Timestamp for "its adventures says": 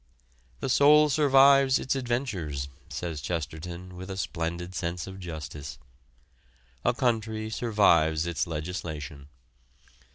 1.77-3.21